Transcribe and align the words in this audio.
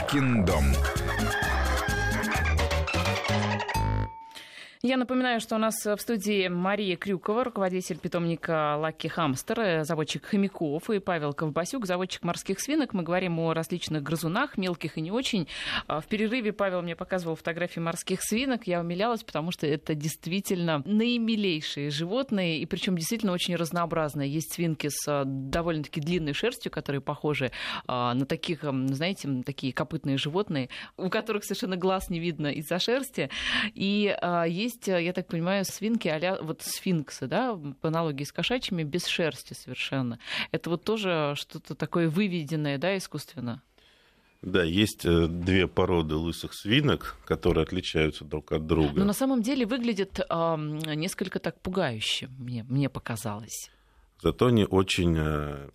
Кошкин 0.00 0.44
дом. 0.44 0.64
Я 4.90 4.96
напоминаю, 4.96 5.38
что 5.38 5.54
у 5.54 5.58
нас 5.58 5.86
в 5.86 5.98
студии 5.98 6.48
Мария 6.48 6.96
Крюкова, 6.96 7.44
руководитель 7.44 7.96
питомника 7.96 8.74
Лаки 8.76 9.06
Хамстер, 9.06 9.84
заводчик 9.84 10.26
хомяков, 10.26 10.90
и 10.90 10.98
Павел 10.98 11.32
Ковбасюк, 11.32 11.86
заводчик 11.86 12.24
морских 12.24 12.58
свинок. 12.58 12.92
Мы 12.92 13.04
говорим 13.04 13.38
о 13.38 13.54
различных 13.54 14.02
грызунах, 14.02 14.58
мелких 14.58 14.98
и 14.98 15.00
не 15.00 15.12
очень. 15.12 15.46
А 15.86 16.00
в 16.00 16.06
перерыве 16.06 16.52
Павел 16.52 16.82
мне 16.82 16.96
показывал 16.96 17.36
фотографии 17.36 17.78
морских 17.78 18.18
свинок. 18.20 18.66
Я 18.66 18.80
умилялась, 18.80 19.22
потому 19.22 19.52
что 19.52 19.64
это 19.64 19.94
действительно 19.94 20.82
наимилейшие 20.84 21.90
животные, 21.90 22.58
и 22.58 22.66
причем 22.66 22.96
действительно 22.96 23.30
очень 23.30 23.54
разнообразные. 23.54 24.28
Есть 24.28 24.54
свинки 24.54 24.88
с 24.90 25.06
а, 25.06 25.22
довольно-таки 25.24 26.00
длинной 26.00 26.32
шерстью, 26.32 26.72
которые 26.72 27.00
похожи 27.00 27.52
а, 27.86 28.12
на 28.14 28.26
таких, 28.26 28.62
знаете, 28.62 29.44
такие 29.46 29.72
копытные 29.72 30.16
животные, 30.16 30.68
у 30.96 31.08
которых 31.10 31.44
совершенно 31.44 31.76
глаз 31.76 32.10
не 32.10 32.18
видно 32.18 32.48
из-за 32.48 32.80
шерсти. 32.80 33.30
И 33.74 34.16
есть 34.48 34.79
есть, 34.80 34.88
э, 34.88 35.02
я 35.02 35.12
так 35.12 35.26
понимаю, 35.26 35.64
свинки 35.64 36.08
а 36.08 36.38
вот 36.42 36.62
сфинксы, 36.62 37.26
да, 37.26 37.58
по 37.80 37.88
аналогии 37.88 38.24
с 38.24 38.32
кошачьими, 38.32 38.82
без 38.82 39.06
шерсти 39.06 39.54
совершенно. 39.54 40.18
Это 40.52 40.70
вот 40.70 40.84
тоже 40.84 41.34
что-то 41.36 41.74
такое 41.74 42.08
выведенное, 42.08 42.78
да, 42.78 42.96
искусственно? 42.96 43.62
Да, 44.42 44.62
есть 44.64 45.04
э, 45.04 45.26
две 45.26 45.66
породы 45.66 46.14
лысых 46.14 46.54
свинок, 46.54 47.16
которые 47.26 47.64
отличаются 47.64 48.24
друг 48.24 48.52
от 48.52 48.66
друга. 48.66 48.98
Но 48.98 49.04
на 49.04 49.12
самом 49.12 49.42
деле 49.42 49.66
выглядят 49.66 50.18
э, 50.18 50.56
несколько 50.94 51.38
так 51.38 51.60
пугающе, 51.60 52.28
мне, 52.38 52.64
мне 52.68 52.88
показалось. 52.88 53.70
Зато 54.22 54.46
они 54.46 54.64
очень 54.64 55.14
э, 55.18 55.68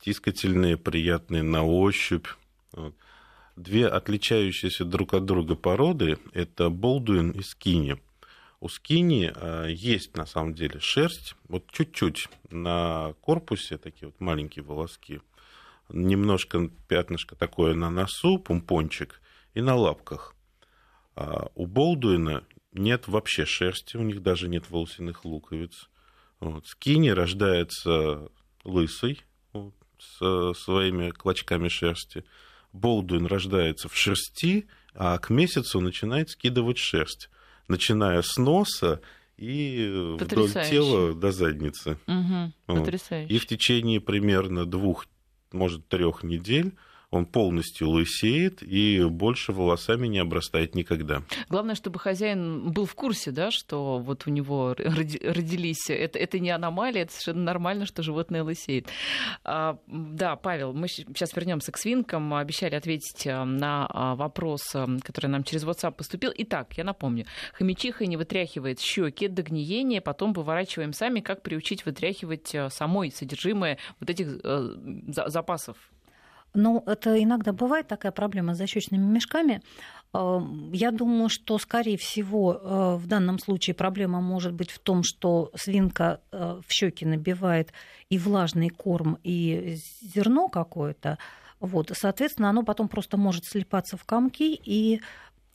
тискательные, 0.00 0.76
приятные 0.76 1.42
на 1.42 1.64
ощупь. 1.64 2.26
Вот. 2.72 2.94
Две 3.56 3.86
отличающиеся 3.86 4.84
друг 4.84 5.14
от 5.14 5.24
друга 5.24 5.54
породы– 5.54 6.18
это 6.32 6.70
болдуин 6.70 7.30
и 7.30 7.40
скини. 7.40 8.00
У 8.64 8.68
скини 8.70 9.30
э, 9.30 9.66
есть 9.68 10.16
на 10.16 10.24
самом 10.24 10.54
деле 10.54 10.80
шерсть, 10.80 11.36
вот 11.48 11.70
чуть-чуть 11.70 12.30
на 12.48 13.12
корпусе, 13.20 13.76
такие 13.76 14.06
вот 14.06 14.18
маленькие 14.22 14.64
волоски, 14.64 15.20
немножко 15.90 16.70
пятнышко 16.88 17.36
такое 17.36 17.74
на 17.74 17.90
носу, 17.90 18.38
пумпончик, 18.38 19.20
и 19.52 19.60
на 19.60 19.74
лапках. 19.74 20.34
А 21.14 21.50
у 21.54 21.66
Болдуина 21.66 22.42
нет 22.72 23.06
вообще 23.06 23.44
шерсти, 23.44 23.98
у 23.98 24.02
них 24.02 24.22
даже 24.22 24.48
нет 24.48 24.70
волосяных 24.70 25.26
луковиц. 25.26 25.90
Вот. 26.40 26.66
Скини 26.66 27.10
рождается 27.10 28.30
лысый, 28.64 29.20
вот, 29.52 29.74
с 29.98 30.54
своими 30.54 31.10
клочками 31.10 31.68
шерсти. 31.68 32.24
Болдуин 32.72 33.26
рождается 33.26 33.90
в 33.90 33.94
шерсти, 33.94 34.68
а 34.94 35.18
к 35.18 35.28
месяцу 35.28 35.80
начинает 35.80 36.30
скидывать 36.30 36.78
шерсть 36.78 37.28
начиная 37.68 38.22
с 38.22 38.36
носа 38.36 39.00
и 39.36 40.16
вдоль 40.18 40.50
тела 40.50 41.14
до 41.14 41.32
задницы. 41.32 41.98
Угу, 42.06 42.52
вот. 42.68 42.88
И 43.28 43.38
в 43.38 43.46
течение 43.46 44.00
примерно 44.00 44.64
двух, 44.66 45.06
может, 45.52 45.88
трех 45.88 46.22
недель 46.22 46.74
он 47.14 47.26
полностью 47.26 47.88
лысеет 47.88 48.62
и 48.62 49.04
больше 49.04 49.52
волосами 49.52 50.06
не 50.06 50.18
обрастает 50.18 50.74
никогда. 50.74 51.22
Главное, 51.48 51.74
чтобы 51.74 51.98
хозяин 51.98 52.72
был 52.72 52.86
в 52.86 52.94
курсе, 52.94 53.30
да, 53.30 53.50
что 53.50 53.98
вот 53.98 54.26
у 54.26 54.30
него 54.30 54.74
родились, 54.74 55.90
это, 55.90 56.18
это 56.18 56.38
не 56.38 56.50
аномалия, 56.50 57.02
это 57.02 57.12
совершенно 57.12 57.44
нормально, 57.44 57.86
что 57.86 58.02
животное 58.02 58.42
лысеет. 58.42 58.88
А, 59.44 59.78
да, 59.86 60.36
Павел, 60.36 60.72
мы 60.72 60.88
сейчас 60.88 61.34
вернемся 61.34 61.72
к 61.72 61.78
свинкам, 61.78 62.34
обещали 62.34 62.74
ответить 62.74 63.26
э, 63.26 63.44
на 63.44 63.86
а, 63.88 64.14
вопрос, 64.14 64.74
э, 64.74 64.86
который 65.02 65.26
нам 65.26 65.44
через 65.44 65.64
WhatsApp 65.64 65.92
поступил. 65.92 66.32
Итак, 66.36 66.74
я 66.76 66.84
напомню, 66.84 67.26
хомячиха 67.52 68.06
не 68.06 68.16
вытряхивает 68.16 68.80
щеки 68.80 69.28
до 69.28 69.42
гниения, 69.42 70.00
потом 70.00 70.32
выворачиваем 70.32 70.92
сами, 70.92 71.20
как 71.20 71.42
приучить 71.42 71.86
вытряхивать 71.86 72.54
э, 72.54 72.70
самой 72.70 73.10
содержимое 73.10 73.78
вот 74.00 74.10
этих 74.10 74.24
запасов 75.06 75.76
ну, 76.54 76.82
это 76.86 77.20
иногда 77.22 77.52
бывает 77.52 77.88
такая 77.88 78.12
проблема 78.12 78.54
с 78.54 78.58
защечными 78.58 79.04
мешками. 79.04 79.60
Э, 80.12 80.40
я 80.72 80.92
думаю, 80.92 81.28
что, 81.28 81.58
скорее 81.58 81.96
всего, 81.96 82.54
э, 82.54 82.96
в 82.96 83.06
данном 83.06 83.38
случае 83.38 83.74
проблема 83.74 84.20
может 84.20 84.52
быть 84.52 84.70
в 84.70 84.78
том, 84.78 85.02
что 85.02 85.50
свинка 85.56 86.20
э, 86.30 86.60
в 86.66 86.72
щеки 86.72 87.04
набивает 87.04 87.72
и 88.08 88.18
влажный 88.18 88.68
корм, 88.68 89.18
и 89.24 89.78
зерно 90.00 90.48
какое-то. 90.48 91.18
Вот, 91.58 91.90
соответственно, 91.94 92.50
оно 92.50 92.62
потом 92.62 92.88
просто 92.88 93.16
может 93.16 93.44
слипаться 93.44 93.96
в 93.96 94.04
комки 94.04 94.58
и 94.64 95.00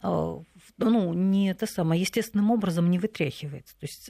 ну, 0.01 1.13
не 1.13 1.49
это 1.49 1.65
самое, 1.65 1.99
естественным 1.99 2.51
образом 2.51 2.89
не 2.89 2.97
вытряхивается. 2.97 3.77
То 3.77 3.85
есть 3.85 4.09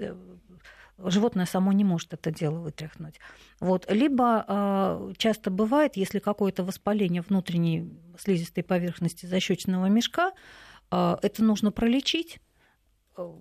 животное 1.06 1.46
само 1.46 1.72
не 1.72 1.84
может 1.84 2.14
это 2.14 2.32
дело 2.32 2.60
вытряхнуть. 2.60 3.20
Вот. 3.60 3.86
Либо 3.92 4.46
э, 4.48 5.14
часто 5.18 5.52
бывает, 5.52 5.98
если 5.98 6.20
какое-то 6.20 6.64
воспаление 6.64 7.22
внутренней 7.22 7.90
слизистой 8.18 8.64
поверхности 8.64 9.26
защечного 9.26 9.88
мешка, 9.88 10.32
э, 10.92 11.18
это 11.22 11.44
нужно 11.44 11.72
пролечить, 11.72 12.40
э, 13.18 13.34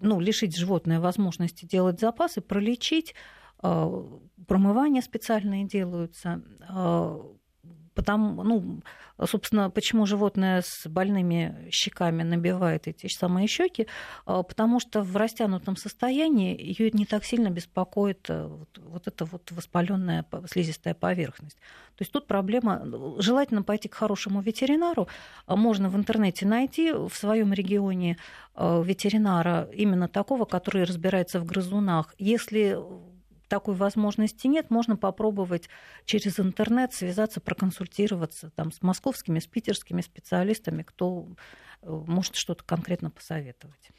ну, 0.00 0.20
лишить 0.20 0.56
животное 0.56 1.00
возможности 1.00 1.64
делать 1.64 2.00
запасы, 2.00 2.40
пролечить, 2.40 3.14
э, 3.62 4.02
промывания 4.46 5.02
специальные 5.02 5.66
делаются, 5.66 6.42
э, 6.68 7.22
Потому, 7.96 8.42
ну, 8.42 8.82
собственно, 9.24 9.70
почему 9.70 10.04
животное 10.04 10.60
с 10.60 10.86
больными 10.86 11.68
щеками 11.70 12.22
набивает 12.22 12.86
эти 12.86 13.08
самые 13.08 13.46
щеки, 13.46 13.86
а, 14.26 14.42
потому 14.42 14.80
что 14.80 15.00
в 15.00 15.16
растянутом 15.16 15.76
состоянии 15.76 16.54
ее 16.60 16.90
не 16.90 17.06
так 17.06 17.24
сильно 17.24 17.48
беспокоит 17.48 18.28
э, 18.28 18.46
вот, 18.46 18.78
вот 18.78 19.08
эта 19.08 19.24
вот 19.24 19.50
воспаленная 19.50 20.26
слизистая 20.44 20.92
поверхность. 20.94 21.56
То 21.96 22.02
есть 22.02 22.12
тут 22.12 22.26
проблема. 22.26 22.82
Желательно 23.18 23.62
пойти 23.62 23.88
к 23.88 23.94
хорошему 23.94 24.42
ветеринару. 24.42 25.08
А, 25.46 25.56
можно 25.56 25.88
в 25.88 25.96
интернете 25.96 26.46
найти 26.46 26.92
в 26.92 27.14
своем 27.14 27.54
регионе 27.54 28.18
э, 28.54 28.82
ветеринара 28.84 29.70
именно 29.72 30.06
такого, 30.06 30.44
который 30.44 30.84
разбирается 30.84 31.40
в 31.40 31.46
грызунах. 31.46 32.14
Если 32.18 32.76
такой 33.48 33.74
возможности 33.74 34.46
нет, 34.46 34.70
можно 34.70 34.96
попробовать 34.96 35.68
через 36.04 36.38
интернет 36.40 36.92
связаться, 36.92 37.40
проконсультироваться 37.40 38.50
там, 38.50 38.72
с 38.72 38.82
московскими, 38.82 39.38
с 39.38 39.46
питерскими 39.46 40.00
специалистами, 40.00 40.82
кто 40.82 41.28
э, 41.82 42.02
может 42.06 42.36
что-то 42.36 42.64
конкретно 42.64 43.10
посоветовать. 43.10 43.90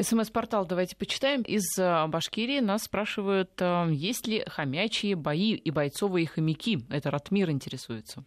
СМС-портал 0.00 0.66
давайте 0.66 0.96
почитаем. 0.96 1.42
Из 1.42 1.78
э, 1.78 2.06
Башкирии 2.06 2.60
нас 2.60 2.84
спрашивают, 2.84 3.52
э, 3.60 3.88
есть 3.92 4.26
ли 4.26 4.44
хомячие 4.46 5.16
бои 5.16 5.52
и 5.52 5.70
бойцовые 5.70 6.26
хомяки. 6.26 6.86
Это 6.90 7.10
Ратмир 7.10 7.50
интересуется. 7.50 8.24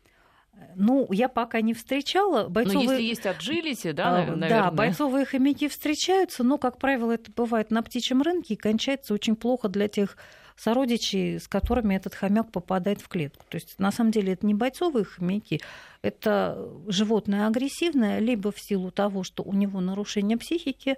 Ну, 0.76 1.08
я 1.12 1.28
пока 1.28 1.62
не 1.62 1.74
встречала. 1.74 2.48
Бойцовые... 2.48 2.86
Ну, 2.86 2.92
если 2.92 3.04
есть 3.04 3.26
отжилите, 3.26 3.94
да, 3.94 4.10
а, 4.10 4.12
наверное. 4.14 4.50
Да, 4.50 4.72
бойцовые 4.72 5.26
хомяки 5.26 5.68
встречаются, 5.68 6.44
но, 6.44 6.58
как 6.58 6.78
правило, 6.78 7.12
это 7.12 7.32
бывает 7.32 7.72
на 7.72 7.84
птичьем 7.84 8.22
рынке 8.22 8.54
и 8.54 8.58
кончается 8.58 9.14
очень 9.14 9.36
плохо 9.36 9.70
для 9.70 9.88
тех 9.88 10.18
сородичей, 10.62 11.40
с 11.40 11.48
которыми 11.48 11.96
этот 11.96 12.14
хомяк 12.14 12.52
попадает 12.52 13.02
в 13.02 13.08
клетку. 13.08 13.46
То 13.50 13.56
есть, 13.56 13.80
на 13.80 13.92
самом 13.92 14.12
деле, 14.12 14.34
это 14.34 14.46
не 14.46 14.54
бойцовые 14.54 15.06
хомяки, 15.06 15.60
это 16.04 16.70
животное 16.88 17.48
агрессивное, 17.48 18.20
либо 18.20 18.52
в 18.52 18.60
силу 18.60 18.92
того, 18.92 19.24
что 19.24 19.42
у 19.44 19.54
него 19.54 19.82
нарушение 19.82 20.38
психики, 20.38 20.98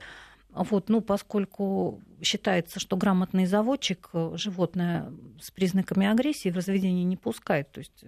вот, 0.50 0.90
ну, 0.90 1.01
поскольку 1.01 2.01
считается, 2.22 2.79
что 2.79 2.97
грамотный 2.97 3.46
заводчик 3.46 4.09
животное 4.34 5.12
с 5.42 5.50
признаками 5.50 6.07
агрессии 6.07 6.50
в 6.50 6.56
разведение 6.56 7.06
не 7.06 7.18
пускает. 7.18 7.71
То 7.71 7.80
есть 7.80 8.04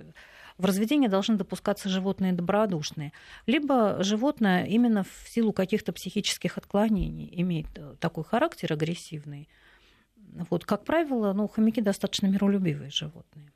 в 0.57 0.65
разведение 0.65 1.09
должны 1.09 1.37
допускаться 1.37 1.89
животные 1.89 2.33
добродушные. 2.33 3.13
Либо 3.47 4.03
животное 4.03 4.65
именно 4.65 5.03
в 5.03 5.29
силу 5.29 5.53
каких-то 5.53 5.91
психических 5.91 6.57
отклонений 6.57 7.29
имеет 7.41 7.67
такой 7.99 8.23
характер 8.23 8.73
агрессивный, 8.73 9.49
вот, 10.49 10.65
как 10.65 10.83
правило, 10.83 11.33
ну, 11.33 11.47
хомяки 11.47 11.81
достаточно 11.81 12.27
миролюбивые 12.27 12.89
животные. 12.89 13.51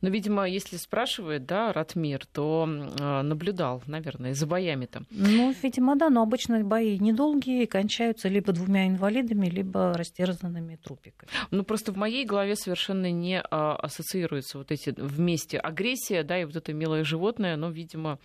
Но, 0.00 0.08
видимо, 0.08 0.48
если 0.48 0.76
спрашивает, 0.76 1.46
да, 1.46 1.72
Ратмир, 1.72 2.24
то 2.26 2.66
э, 2.66 3.22
наблюдал, 3.22 3.82
наверное, 3.86 4.34
за 4.34 4.46
боями-то. 4.46 5.02
Ну, 5.10 5.54
видимо, 5.62 5.96
да, 5.96 6.08
но 6.08 6.22
обычно 6.22 6.64
бои 6.64 6.98
недолгие, 6.98 7.66
кончаются 7.66 8.28
либо 8.28 8.52
двумя 8.52 8.86
инвалидами, 8.86 9.46
либо 9.46 9.92
растерзанными 9.94 10.76
трупиками. 10.76 11.30
Ну, 11.50 11.64
просто 11.64 11.92
в 11.92 11.96
моей 11.96 12.24
голове 12.24 12.56
совершенно 12.56 13.10
не 13.10 13.42
а, 13.42 13.76
ассоциируются 13.76 14.58
вот 14.58 14.72
эти 14.72 14.94
вместе 14.96 15.58
агрессия, 15.58 16.22
да, 16.22 16.40
и 16.40 16.44
вот 16.44 16.56
это 16.56 16.72
милое 16.72 17.04
животное, 17.04 17.56
но, 17.56 17.70
видимо, 17.70 18.18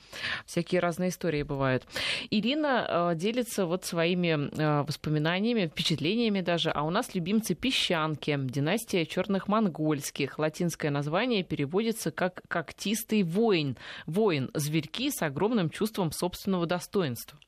всякие 0.45 0.79
разные 0.79 1.09
истории 1.09 1.43
бывают. 1.43 1.85
Ирина 2.29 3.11
э, 3.11 3.15
делится 3.15 3.65
вот 3.65 3.83
своими 3.83 4.85
воспоминаниями, 4.85 5.67
впечатлениями 5.67 6.41
даже, 6.41 6.69
а 6.69 6.83
у 6.83 6.89
нас 6.89 7.15
любимцы 7.15 7.53
песчанки, 7.53 8.37
династия 8.39 9.05
черных 9.05 9.47
монгольских, 9.47 10.39
латинское 10.39 10.91
название, 10.91 11.43
перевод 11.43 11.64
переводится 11.65 12.11
как 12.11 12.41
«когтистый 12.47 13.23
воин». 13.23 13.77
Воин– 14.05 14.51
зверьки 14.53 15.09
с 15.09 15.21
огромным 15.21 15.69
чувством 15.69 16.11
собственного 16.11 16.65
достоинства. 16.67 17.39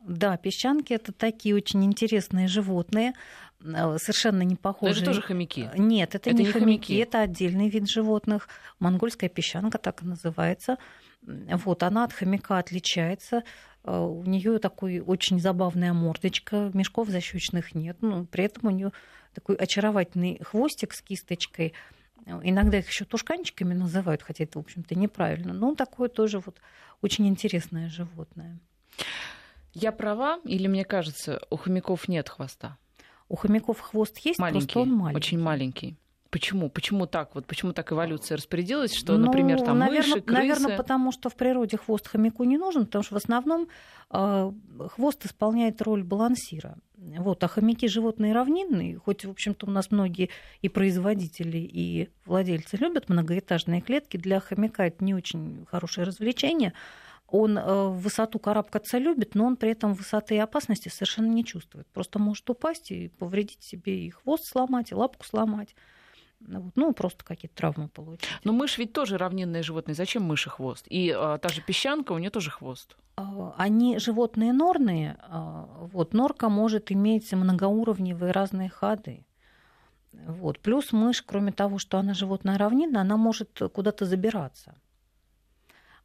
Да, 0.00 0.36
песчанки 0.36 0.92
это 0.92 1.12
такие 1.12 1.54
очень 1.54 1.84
интересные 1.84 2.48
животные, 2.48 3.12
э, 3.62 3.96
совершенно 3.98 4.42
не 4.42 4.56
похожие. 4.56 4.96
Но 4.96 5.02
это 5.02 5.10
тоже 5.10 5.22
хомяки. 5.22 5.70
Нет, 5.76 6.14
это, 6.14 6.30
это 6.30 6.38
не, 6.38 6.46
не 6.46 6.52
хомяки, 6.52 6.86
хомяки, 6.86 6.96
это 6.96 7.20
отдельный 7.20 7.68
вид 7.68 7.88
животных. 7.88 8.48
Монгольская 8.80 9.30
песчанка 9.30 9.78
так 9.78 10.02
и 10.02 10.06
называется. 10.06 10.78
Вот, 11.22 11.82
она 11.82 12.04
от 12.04 12.12
хомяка 12.12 12.58
отличается. 12.58 13.44
Э, 13.84 14.00
у 14.00 14.24
нее 14.24 14.58
такой 14.58 15.00
очень 15.00 15.38
забавная 15.38 15.92
мордочка, 15.92 16.70
мешков 16.74 17.08
защечных 17.08 17.74
нет. 17.74 17.98
Но 18.00 18.24
при 18.24 18.44
этом 18.44 18.68
у 18.68 18.70
нее 18.70 18.92
такой 19.34 19.54
очаровательный 19.54 20.40
хвостик 20.42 20.92
с 20.92 21.02
кисточкой. 21.02 21.74
Иногда 22.26 22.78
их 22.78 22.88
еще 22.88 23.04
тушканчиками 23.04 23.74
называют, 23.74 24.22
хотя 24.22 24.44
это, 24.44 24.58
в 24.58 24.62
общем-то, 24.62 24.94
неправильно. 24.94 25.52
Но 25.52 25.74
такое 25.74 26.08
тоже 26.08 26.40
вот 26.40 26.60
очень 27.02 27.26
интересное 27.28 27.88
животное. 27.88 28.58
Я 29.72 29.92
права 29.92 30.40
или 30.44 30.66
мне 30.66 30.84
кажется, 30.84 31.40
у 31.50 31.56
хомяков 31.56 32.08
нет 32.08 32.28
хвоста? 32.28 32.76
У 33.28 33.36
хомяков 33.36 33.80
хвост 33.80 34.18
есть, 34.18 34.38
маленький, 34.38 34.66
просто 34.66 34.80
он 34.80 34.92
маленький. 34.92 35.16
Очень 35.16 35.40
маленький. 35.40 35.96
Почему? 36.30 36.70
Почему 36.70 37.06
так? 37.06 37.34
Вот 37.34 37.46
почему 37.46 37.72
так 37.72 37.90
эволюция 37.90 38.36
распорядилась, 38.36 38.94
что, 38.94 39.16
ну, 39.18 39.26
например, 39.26 39.60
там 39.62 39.78
наверное, 39.78 40.14
мыши, 40.14 40.20
крысы... 40.20 40.40
Наверное, 40.40 40.76
потому 40.76 41.10
что 41.10 41.28
в 41.28 41.34
природе 41.34 41.76
хвост 41.76 42.06
хомяку 42.06 42.44
не 42.44 42.56
нужен, 42.56 42.86
потому 42.86 43.02
что 43.02 43.14
в 43.14 43.16
основном 43.16 43.68
э, 44.10 44.52
хвост 44.90 45.26
исполняет 45.26 45.82
роль 45.82 46.04
балансира. 46.04 46.76
Вот, 46.96 47.42
а 47.42 47.48
хомяки 47.48 47.88
животные 47.88 48.32
равнинные, 48.32 48.98
хоть, 48.98 49.24
в 49.24 49.30
общем-то, 49.30 49.66
у 49.66 49.70
нас 49.70 49.90
многие 49.90 50.28
и 50.60 50.68
производители, 50.68 51.58
и 51.58 52.10
владельцы 52.26 52.76
любят 52.76 53.08
многоэтажные 53.08 53.80
клетки, 53.80 54.16
для 54.16 54.38
хомяка 54.38 54.86
это 54.86 55.02
не 55.02 55.14
очень 55.14 55.66
хорошее 55.68 56.06
развлечение, 56.06 56.74
он 57.26 57.58
э, 57.58 57.88
высоту 57.88 58.38
карабкаться 58.38 58.98
любит, 58.98 59.34
но 59.34 59.46
он 59.46 59.56
при 59.56 59.70
этом 59.70 59.94
высоты 59.94 60.36
и 60.36 60.38
опасности 60.38 60.88
совершенно 60.88 61.28
не 61.28 61.44
чувствует. 61.44 61.86
Просто 61.88 62.18
может 62.18 62.48
упасть 62.50 62.90
и 62.90 63.08
повредить 63.08 63.62
себе 63.62 64.06
и 64.06 64.10
хвост 64.10 64.44
сломать, 64.44 64.92
и 64.92 64.94
лапку 64.94 65.24
сломать. 65.24 65.74
Ну, 66.40 66.92
просто 66.92 67.24
какие-то 67.24 67.54
травмы 67.54 67.88
получить. 67.88 68.28
Но 68.44 68.52
мышь 68.52 68.78
ведь 68.78 68.92
тоже 68.92 69.18
равнинное 69.18 69.62
животное. 69.62 69.94
Зачем 69.94 70.24
мыши 70.24 70.50
хвост? 70.50 70.86
И 70.88 71.10
а, 71.10 71.38
та 71.38 71.48
же 71.48 71.60
песчанка, 71.60 72.12
у 72.12 72.18
нее 72.18 72.30
тоже 72.30 72.50
хвост. 72.50 72.96
А, 73.16 73.54
они 73.56 73.98
животные 73.98 74.52
норные. 74.52 75.16
А, 75.22 75.68
вот, 75.92 76.14
норка 76.14 76.48
может 76.48 76.90
иметь 76.90 77.32
многоуровневые 77.32 78.32
разные 78.32 78.68
ходы. 78.68 79.26
Вот. 80.12 80.58
Плюс 80.60 80.92
мышь, 80.92 81.22
кроме 81.22 81.52
того, 81.52 81.78
что 81.78 81.98
она 81.98 82.14
животное 82.14 82.58
равнинное, 82.58 83.02
она 83.02 83.16
может 83.16 83.60
куда-то 83.72 84.06
забираться 84.06 84.74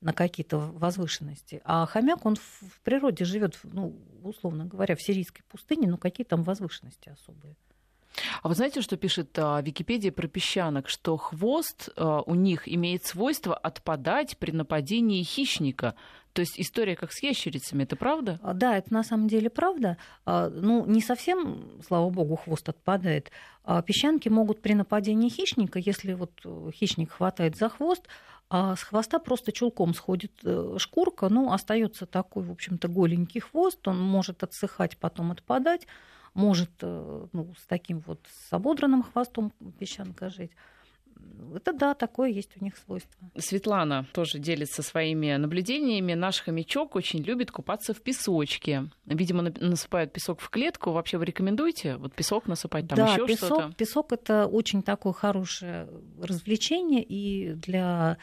на 0.02 0.14
какие-то 0.14 0.60
возвышенности. 0.60 1.62
А 1.64 1.86
хомяк, 1.86 2.26
он 2.26 2.36
в 2.36 2.82
природе 2.84 3.26
живет, 3.26 3.58
ну, 3.64 3.98
условно 4.22 4.66
говоря, 4.66 4.96
в 4.96 5.02
сирийской 5.02 5.44
пустыне, 5.44 5.88
но 5.88 5.98
какие 5.98 6.26
там 6.26 6.44
возвышенности 6.44 7.10
особые. 7.10 7.56
А 8.42 8.48
вы 8.48 8.56
знаете, 8.56 8.82
что 8.82 8.98
пишет 8.98 9.38
а, 9.38 9.62
Википедия 9.62 10.12
про 10.12 10.28
песчанок, 10.28 10.90
что 10.90 11.18
хвост 11.18 11.90
а, 11.96 12.22
у 12.22 12.36
них 12.36 12.68
имеет 12.68 13.06
свойство 13.06 13.56
отпадать 13.56 14.38
при 14.38 14.52
нападении 14.52 15.24
хищника. 15.24 15.96
То 16.36 16.42
есть 16.42 16.60
история 16.60 16.98
как 16.98 17.14
с 17.14 17.24
ящерицами, 17.24 17.84
это 17.84 17.96
правда? 17.96 18.40
А, 18.44 18.54
да, 18.54 18.78
это 18.78 18.94
на 18.94 19.04
самом 19.04 19.30
деле 19.30 19.50
правда. 19.50 19.98
А, 20.26 20.50
ну, 20.50 20.86
не 20.86 21.02
совсем, 21.02 21.82
слава 21.88 22.10
богу, 22.10 22.36
хвост 22.36 22.68
отпадает. 22.68 23.32
А 23.64 23.82
песчанки 23.82 24.28
могут 24.28 24.62
при 24.62 24.74
нападении 24.74 25.30
хищника, 25.30 25.80
если 25.80 26.14
вот 26.14 26.32
э, 26.44 26.72
хищник 26.74 27.12
хватает 27.12 27.56
за 27.56 27.70
хвост, 27.70 28.04
а 28.50 28.76
с 28.76 28.84
хвоста 28.84 29.18
просто 29.20 29.52
чулком 29.52 29.94
сходит 29.94 30.34
э, 30.44 30.76
шкурка, 30.78 31.30
ну, 31.30 31.52
остается 31.52 32.06
такой, 32.06 32.44
в 32.44 32.52
общем-то, 32.52 32.90
голенький 32.90 33.40
хвост, 33.40 33.88
он 33.88 34.00
может 34.00 34.44
отсыхать, 34.44 34.98
потом 34.98 35.32
отпадать, 35.32 35.88
может 36.36 36.70
э, 36.82 37.28
ну, 37.34 37.54
с 37.58 37.66
таким 37.66 38.02
вот 38.02 38.20
с 38.30 38.54
ободранным 38.54 39.02
хвостом 39.02 39.52
песчанка 39.80 40.30
жить. 40.30 40.52
Это 41.56 41.74
да, 41.74 41.94
такое 41.94 42.30
есть 42.30 42.52
у 42.60 42.64
них 42.64 42.78
свойство. 42.78 43.30
Светлана 43.38 44.06
тоже 44.14 44.40
делится 44.40 44.82
своими 44.82 45.36
наблюдениями. 45.36 46.14
Наш 46.14 46.42
хомячок 46.42 46.96
очень 46.96 47.22
любит 47.22 47.52
купаться 47.52 47.94
в 47.94 48.02
песочке. 48.02 48.90
Видимо, 49.06 49.44
насыпают 49.44 50.14
песок 50.14 50.40
в 50.40 50.50
клетку. 50.50 50.92
Вообще 50.92 51.18
вы 51.18 51.26
рекомендуете 51.26 51.98
вот 51.98 52.14
песок 52.14 52.48
насыпать 52.48 52.88
там 52.88 52.98
да, 52.98 53.14
еще 53.14 53.26
песок, 53.26 53.48
что-то? 53.48 53.74
Песок 53.78 54.14
это 54.14 54.48
очень 54.48 54.84
такое 54.84 55.14
хорошее 55.14 55.88
развлечение 56.20 57.04
и 57.04 57.54
для 57.54 58.18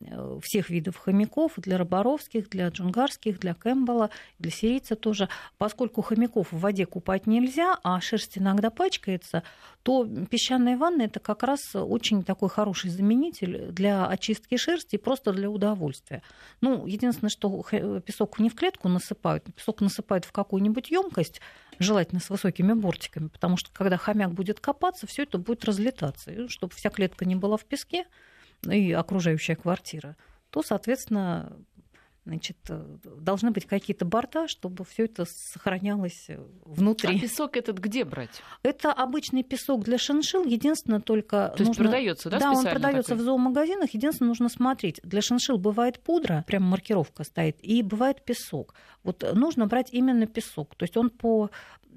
Э, 0.00 0.38
всех 0.42 0.70
видов 0.70 0.96
хомяков, 0.96 1.52
для 1.56 1.78
роборовских, 1.78 2.48
для 2.50 2.68
джунгарских, 2.68 3.40
для 3.40 3.54
кэмпбелла, 3.54 4.10
для 4.38 4.50
сирийца 4.50 4.96
тоже. 4.96 5.28
Поскольку 5.56 6.02
хомяков 6.02 6.52
в 6.52 6.58
воде 6.58 6.86
купать 6.86 7.26
нельзя, 7.26 7.78
а 7.82 8.00
шерсть 8.00 8.38
иногда 8.38 8.70
пачкается, 8.70 9.42
то 9.82 10.06
песчаная 10.30 10.76
ванна 10.76 11.02
это 11.02 11.20
как 11.20 11.42
раз 11.42 11.60
очень 11.74 12.22
такой 12.22 12.48
хороший 12.58 12.90
заменитель 12.90 13.70
для 13.70 14.08
очистки 14.08 14.56
шерсти, 14.56 14.96
просто 14.96 15.32
для 15.32 15.48
удовольствия. 15.48 16.22
Ну, 16.60 16.88
единственное, 16.88 17.30
что 17.30 17.64
песок 18.00 18.40
не 18.40 18.50
в 18.50 18.56
клетку 18.56 18.88
насыпают, 18.88 19.44
песок 19.54 19.80
насыпают 19.80 20.24
в 20.24 20.32
какую-нибудь 20.32 20.90
емкость, 20.90 21.40
желательно 21.78 22.20
с 22.20 22.30
высокими 22.30 22.72
бортиками, 22.72 23.28
потому 23.28 23.56
что 23.56 23.70
когда 23.72 23.96
хомяк 23.96 24.32
будет 24.32 24.58
копаться, 24.58 25.06
все 25.06 25.22
это 25.22 25.38
будет 25.38 25.64
разлетаться. 25.64 26.32
И 26.32 26.48
чтобы 26.48 26.74
вся 26.74 26.90
клетка 26.90 27.24
не 27.24 27.36
была 27.36 27.56
в 27.56 27.64
песке, 27.64 28.06
и 28.68 28.90
окружающая 28.90 29.54
квартира, 29.54 30.16
то, 30.50 30.64
соответственно, 30.64 31.56
значит, 32.28 32.56
должны 33.02 33.50
быть 33.50 33.66
какие-то 33.66 34.04
борта, 34.04 34.48
чтобы 34.48 34.84
все 34.84 35.06
это 35.06 35.24
сохранялось 35.24 36.28
внутри. 36.64 37.16
А 37.16 37.20
песок 37.20 37.56
этот 37.56 37.78
где 37.78 38.04
брать? 38.04 38.42
Это 38.62 38.92
обычный 38.92 39.42
песок 39.42 39.82
для 39.82 39.98
шиншил. 39.98 40.44
Единственное 40.44 41.00
только 41.00 41.54
то 41.56 41.64
нужно... 41.64 41.84
продается, 41.84 42.30
да? 42.30 42.38
Да, 42.38 42.52
он 42.52 42.64
продается 42.64 43.14
в 43.14 43.20
зоомагазинах. 43.20 43.90
Единственное, 43.94 44.28
нужно 44.28 44.48
смотреть. 44.48 45.00
Для 45.02 45.22
шиншил 45.22 45.58
бывает 45.58 46.00
пудра, 46.00 46.44
прям 46.46 46.64
маркировка 46.64 47.24
стоит, 47.24 47.56
и 47.62 47.82
бывает 47.82 48.24
песок. 48.24 48.74
Вот 49.02 49.24
нужно 49.34 49.66
брать 49.66 49.88
именно 49.92 50.26
песок. 50.26 50.74
То 50.76 50.84
есть 50.84 50.96
он 50.96 51.10
по 51.10 51.50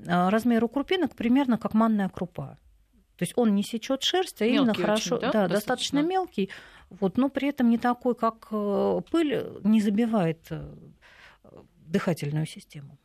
размеру 0.05 0.69
крупинок 0.69 1.15
примерно 1.15 1.57
как 1.57 1.73
манная 1.73 2.09
крупа. 2.09 2.57
То 3.17 3.23
есть 3.23 3.33
он 3.35 3.53
не 3.53 3.63
сечет 3.63 4.01
шерсть, 4.01 4.41
а 4.41 4.45
мелкий 4.45 4.57
именно 4.57 4.73
хорошо, 4.73 5.15
очень, 5.17 5.27
да, 5.27 5.31
да, 5.31 5.47
достаточно. 5.47 5.55
достаточно 5.55 5.99
мелкий, 6.01 6.49
вот, 6.99 7.17
но 7.17 7.29
при 7.29 7.49
этом 7.49 7.69
не 7.69 7.77
такой, 7.77 8.15
как 8.15 8.47
э, 8.51 9.01
пыль, 9.09 9.45
не 9.63 9.81
забивает 9.81 10.45
э, 10.49 10.75
дыхательную 11.87 12.45
систему. 12.45 12.97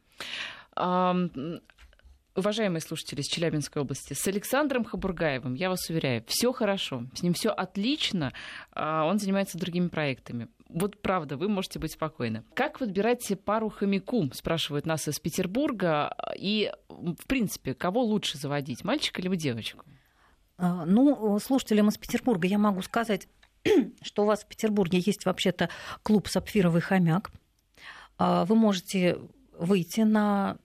Уважаемые 2.36 2.82
слушатели 2.82 3.22
из 3.22 3.28
Челябинской 3.28 3.80
области, 3.80 4.12
с 4.12 4.26
Александром 4.26 4.84
Хабургаевым, 4.84 5.54
я 5.54 5.70
вас 5.70 5.88
уверяю, 5.88 6.22
все 6.26 6.52
хорошо, 6.52 7.04
с 7.14 7.22
ним 7.22 7.32
все 7.32 7.48
отлично, 7.48 8.30
а 8.72 9.06
он 9.06 9.18
занимается 9.18 9.56
другими 9.56 9.88
проектами. 9.88 10.48
Вот 10.68 11.00
правда, 11.00 11.38
вы 11.38 11.48
можете 11.48 11.78
быть 11.78 11.92
спокойны. 11.92 12.44
Как 12.52 12.80
выбирать 12.80 13.26
пару 13.42 13.70
хомяку, 13.70 14.28
спрашивают 14.34 14.84
нас 14.84 15.08
из 15.08 15.18
Петербурга, 15.18 16.14
и, 16.36 16.70
в 16.90 17.26
принципе, 17.26 17.72
кого 17.72 18.02
лучше 18.02 18.36
заводить, 18.36 18.84
мальчика 18.84 19.22
или 19.22 19.34
девочку? 19.34 19.86
А, 20.58 20.84
ну, 20.84 21.38
слушателям 21.38 21.88
из 21.88 21.96
Петербурга 21.96 22.46
я 22.46 22.58
могу 22.58 22.82
сказать, 22.82 23.28
что 24.02 24.22
у 24.22 24.26
вас 24.26 24.42
в 24.42 24.46
Петербурге 24.46 25.02
есть 25.04 25.24
вообще-то 25.24 25.68
клуб 26.02 26.28
«Сапфировый 26.28 26.80
хомяк». 26.80 27.30
А, 28.18 28.44
вы 28.44 28.56
можете 28.56 29.18
выйти 29.58 30.00
на 30.00 30.58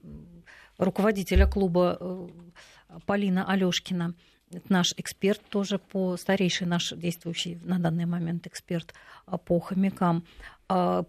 руководителя 0.78 1.46
клуба 1.46 1.96
э, 1.98 2.28
Полина 3.06 3.44
Алёшкина. 3.46 4.14
Это 4.50 4.72
наш 4.72 4.92
эксперт 4.98 5.40
тоже 5.48 5.78
по 5.78 6.16
старейший 6.16 6.66
наш 6.66 6.92
действующий 6.92 7.58
на 7.62 7.78
данный 7.78 8.04
момент 8.04 8.46
эксперт 8.46 8.92
а, 9.26 9.38
по 9.38 9.60
хомякам. 9.60 10.24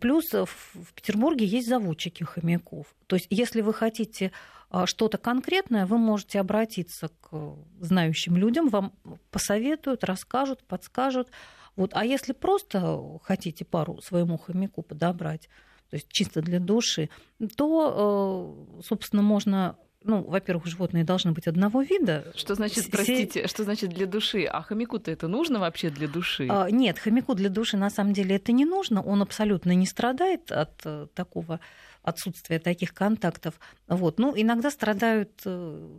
Плюс 0.02 0.26
в 0.34 0.94
Петербурге 0.94 1.46
есть 1.46 1.70
заводчики 1.70 2.24
хомяков. 2.24 2.88
То 3.08 3.16
есть, 3.16 3.28
если 3.30 3.62
вы 3.62 3.74
хотите 3.74 4.34
а, 4.74 4.88
что-то 4.88 5.20
конкретное, 5.20 5.86
вы 5.86 6.00
можете 6.00 6.40
обратиться 6.40 7.10
к 7.22 7.56
знающим 7.80 8.36
людям, 8.36 8.70
вам 8.70 8.94
посоветуют, 9.30 10.04
расскажут, 10.04 10.64
подскажут. 10.64 11.30
Вот. 11.76 11.92
А 11.94 12.06
если 12.06 12.34
просто 12.34 13.00
хотите 13.24 13.66
пару 13.66 14.02
своему 14.02 14.38
хомяку 14.38 14.82
подобрать, 14.82 15.50
то 15.90 15.96
есть 15.96 16.08
чисто 16.10 16.42
для 16.42 16.60
души, 16.60 17.10
то, 17.56 18.78
э, 18.80 18.82
собственно, 18.84 19.22
можно 19.22 19.78
ну, 20.06 20.22
во-первых, 20.22 20.66
животные 20.66 21.04
должны 21.04 21.32
быть 21.32 21.48
одного 21.48 21.82
вида. 21.82 22.32
Что 22.36 22.56
значит, 22.56 22.92
простите, 22.92 23.48
что 23.48 23.64
значит 23.64 23.92
для 23.92 24.06
души? 24.06 24.44
А 24.44 24.62
хомяку-то 24.62 25.10
это 25.12 25.28
нужно 25.28 25.60
вообще 25.60 25.90
для 25.90 26.08
души? 26.08 26.48
А, 26.50 26.70
нет, 26.70 27.00
хомяку 27.00 27.36
для 27.36 27.50
души 27.50 27.78
на 27.78 27.90
самом 27.90 28.14
деле 28.14 28.36
это 28.36 28.52
не 28.52 28.66
нужно. 28.66 29.02
Он 29.02 29.22
абсолютно 29.22 29.72
не 29.72 29.86
страдает 29.86 30.52
от 30.52 30.82
э, 30.84 31.08
такого 31.14 31.60
отсутствия 32.02 32.60
таких 32.60 32.94
контактов. 32.94 33.54
Вот. 33.88 34.20
Ну, 34.20 34.34
иногда 34.36 34.70
страдают 34.72 35.42
э, 35.46 35.90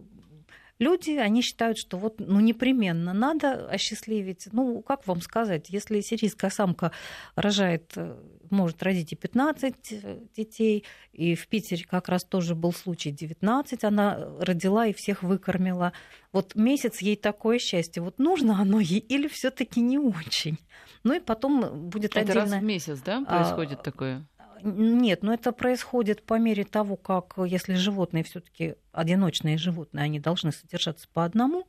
люди, 0.84 1.12
они 1.12 1.42
считают, 1.42 1.78
что 1.78 1.96
вот 1.96 2.14
ну, 2.18 2.40
непременно 2.40 3.12
надо 3.12 3.66
осчастливить. 3.68 4.48
Ну, 4.52 4.82
как 4.82 5.06
вам 5.06 5.20
сказать, 5.20 5.70
если 5.70 6.00
сирийская 6.00 6.50
самка 6.50 6.92
рожает, 7.36 7.92
э, 7.96 8.16
может 8.50 8.82
родить 8.82 9.12
и 9.12 9.16
15 9.16 9.74
э, 9.90 10.18
детей, 10.36 10.84
и 11.12 11.34
в 11.34 11.46
Питере 11.48 11.84
как 11.84 12.08
раз 12.08 12.24
тоже 12.24 12.54
был 12.54 12.72
случай 12.72 13.10
19, 13.10 13.84
она 13.84 14.18
родила 14.40 14.86
и 14.86 14.92
всех 14.92 15.22
выкормила. 15.22 15.92
Вот 16.32 16.54
месяц 16.54 17.00
ей 17.00 17.16
такое 17.16 17.58
счастье. 17.58 18.02
Вот 18.02 18.18
нужно 18.18 18.60
оно 18.60 18.80
ей 18.80 19.00
или 19.00 19.28
все 19.28 19.50
таки 19.50 19.80
не 19.80 19.98
очень? 19.98 20.58
Ну 21.02 21.14
и 21.14 21.20
потом 21.20 21.88
будет 21.88 22.12
Это 22.12 22.20
отдельно... 22.20 22.40
раз 22.40 22.52
в 22.52 22.62
месяц, 22.62 23.00
да, 23.00 23.22
происходит 23.24 23.80
а, 23.80 23.82
такое? 23.82 24.26
Нет, 24.64 25.22
но 25.22 25.34
это 25.34 25.52
происходит 25.52 26.22
по 26.22 26.38
мере 26.38 26.64
того, 26.64 26.96
как 26.96 27.34
если 27.46 27.74
животные 27.74 28.24
все-таки 28.24 28.76
одиночные 28.92 29.58
животные, 29.58 30.04
они 30.04 30.20
должны 30.20 30.52
содержаться 30.52 31.06
по 31.12 31.24
одному, 31.24 31.66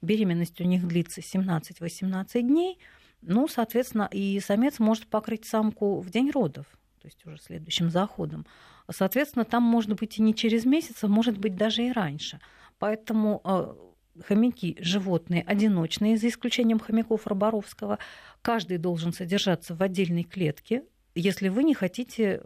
беременность 0.00 0.58
у 0.62 0.64
них 0.64 0.88
длится 0.88 1.20
17-18 1.20 2.40
дней, 2.40 2.78
ну, 3.20 3.48
соответственно, 3.48 4.08
и 4.10 4.40
самец 4.40 4.78
может 4.78 5.08
покрыть 5.08 5.44
самку 5.44 6.00
в 6.00 6.08
день 6.08 6.30
родов, 6.30 6.64
то 7.02 7.08
есть 7.08 7.24
уже 7.26 7.38
следующим 7.38 7.90
заходом. 7.90 8.46
Соответственно, 8.90 9.44
там 9.44 9.62
может 9.62 9.92
быть 9.98 10.18
и 10.18 10.22
не 10.22 10.34
через 10.34 10.64
месяц, 10.64 11.04
а 11.04 11.08
может 11.08 11.36
быть 11.36 11.54
даже 11.54 11.82
и 11.84 11.92
раньше. 11.92 12.40
Поэтому 12.78 13.42
э, 13.44 13.74
хомяки 14.22 14.78
животные 14.80 15.42
одиночные, 15.42 16.16
за 16.16 16.28
исключением 16.28 16.78
хомяков 16.78 17.26
Роборовского. 17.26 17.98
Каждый 18.40 18.78
должен 18.78 19.12
содержаться 19.12 19.74
в 19.74 19.82
отдельной 19.82 20.22
клетке, 20.22 20.84
если 21.20 21.48
вы 21.48 21.64
не 21.64 21.74
хотите 21.74 22.42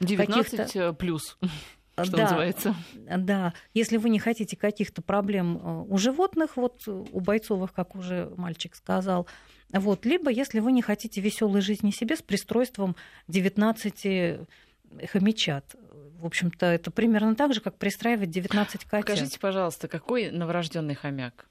19 0.00 0.76
э, 0.76 0.92
плюс 0.92 1.38
что 2.04 2.16
да, 2.16 2.22
называется. 2.24 2.76
Да, 2.94 3.54
если 3.74 3.96
вы 3.96 4.10
не 4.10 4.18
хотите 4.18 4.56
каких-то 4.56 5.02
проблем 5.02 5.56
э, 5.56 5.84
у 5.88 5.98
животных, 5.98 6.56
вот 6.56 6.86
у 6.86 7.20
бойцовых, 7.20 7.72
как 7.72 7.94
уже 7.94 8.32
мальчик 8.36 8.74
сказал, 8.74 9.26
вот, 9.72 10.06
либо 10.06 10.30
если 10.30 10.60
вы 10.60 10.72
не 10.72 10.82
хотите 10.82 11.20
веселой 11.20 11.60
жизни 11.60 11.90
себе 11.90 12.16
с 12.16 12.22
пристройством 12.22 12.96
19 13.28 14.40
хомячат. 15.10 15.76
В 16.18 16.26
общем-то, 16.26 16.66
это 16.66 16.90
примерно 16.90 17.36
так 17.36 17.54
же, 17.54 17.60
как 17.60 17.76
пристраивать 17.76 18.30
19 18.30 18.84
котят. 18.84 19.16
Скажите, 19.16 19.38
пожалуйста, 19.38 19.88
какой 19.88 20.30
новорожденный 20.30 20.94
хомяк? 20.94 21.46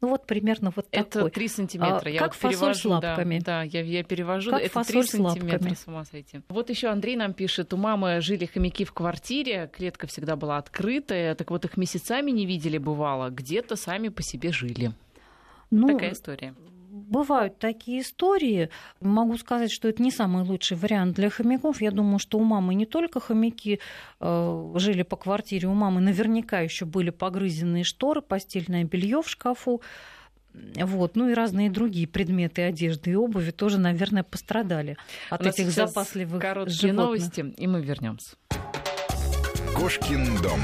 Ну 0.00 0.08
вот 0.08 0.26
примерно 0.26 0.72
вот 0.74 0.86
это 0.92 1.10
такой. 1.10 1.28
Это 1.28 1.34
3 1.34 1.48
сантиметра. 1.48 2.08
А, 2.08 2.10
я 2.10 2.18
как 2.20 2.28
вот 2.28 2.36
фасоль 2.36 2.52
перевожу, 2.52 2.80
с 2.80 2.84
лапками. 2.84 3.38
Да, 3.38 3.44
да 3.44 3.62
я, 3.62 3.82
я 3.82 4.04
перевожу. 4.04 4.50
Как 4.50 4.62
это 4.62 4.84
3 4.84 5.02
сантиметра, 5.02 5.74
с 5.74 5.86
ума 5.86 6.04
сойти. 6.04 6.40
Вот 6.48 6.70
еще 6.70 6.88
Андрей 6.88 7.16
нам 7.16 7.32
пишет, 7.32 7.72
у 7.74 7.76
мамы 7.76 8.20
жили 8.20 8.46
хомяки 8.46 8.84
в 8.84 8.92
квартире, 8.92 9.70
клетка 9.74 10.06
всегда 10.06 10.36
была 10.36 10.58
открытая, 10.58 11.34
так 11.34 11.50
вот 11.50 11.64
их 11.64 11.76
месяцами 11.76 12.30
не 12.30 12.46
видели 12.46 12.78
бывало, 12.78 13.30
где-то 13.30 13.76
сами 13.76 14.08
по 14.08 14.22
себе 14.22 14.52
жили. 14.52 14.92
Ну, 15.70 15.88
Такая 15.88 16.12
история 16.12 16.54
бывают 17.08 17.58
такие 17.58 18.02
истории. 18.02 18.70
Могу 19.00 19.36
сказать, 19.38 19.70
что 19.70 19.88
это 19.88 20.02
не 20.02 20.10
самый 20.10 20.44
лучший 20.44 20.76
вариант 20.76 21.16
для 21.16 21.30
хомяков. 21.30 21.80
Я 21.80 21.90
думаю, 21.90 22.18
что 22.18 22.38
у 22.38 22.44
мамы 22.44 22.74
не 22.74 22.86
только 22.86 23.20
хомяки 23.20 23.80
э, 24.20 24.72
жили 24.76 25.02
по 25.02 25.16
квартире, 25.16 25.68
у 25.68 25.74
мамы 25.74 26.00
наверняка 26.00 26.60
еще 26.60 26.84
были 26.84 27.10
погрызенные 27.10 27.84
шторы, 27.84 28.20
постельное 28.20 28.84
белье 28.84 29.22
в 29.22 29.28
шкафу. 29.28 29.80
Вот. 30.54 31.16
Ну 31.16 31.28
и 31.28 31.34
разные 31.34 31.70
другие 31.70 32.06
предметы 32.06 32.62
одежды 32.62 33.12
и 33.12 33.14
обуви 33.14 33.50
тоже, 33.50 33.78
наверное, 33.78 34.22
пострадали 34.22 34.96
от 35.30 35.46
этих 35.46 35.70
запасливых 35.70 36.40
короткие 36.40 36.92
животных. 36.92 37.04
новости, 37.06 37.54
и 37.56 37.66
мы 37.66 37.80
вернемся. 37.80 38.36
Кошкин 39.74 40.42
дом. 40.42 40.60